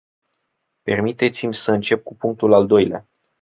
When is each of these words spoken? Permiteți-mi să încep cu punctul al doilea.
Permiteți-mi 0.83 1.53
să 1.53 1.71
încep 1.71 2.03
cu 2.03 2.15
punctul 2.15 2.53
al 2.53 2.67
doilea. 2.67 3.07